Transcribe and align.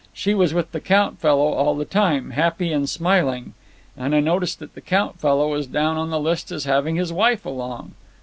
She 0.13 0.33
was 0.33 0.51
with 0.51 0.71
the 0.71 0.79
Count 0.79 1.19
fellow 1.19 1.53
all 1.53 1.75
the 1.75 1.85
time, 1.85 2.31
happy 2.31 2.71
and 2.73 2.89
smiling, 2.89 3.53
and 3.95 4.15
I 4.15 4.19
noticed 4.19 4.57
that 4.57 4.73
the 4.73 4.81
Count 4.81 5.19
fellow 5.19 5.49
was 5.51 5.67
down 5.67 5.95
on 5.95 6.09
the 6.09 6.19
list 6.19 6.51
as 6.51 6.63
having 6.63 6.95
his 6.95 7.13
wife 7.13 7.45
along. 7.45 7.91